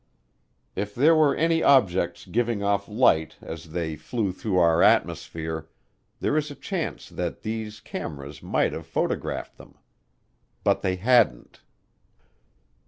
[0.75, 5.69] If there were any objects giving off light as they flew through our atmosphere,
[6.19, 9.77] there is a chance that these cameras might have photographed them.
[10.63, 11.61] But they hadn't.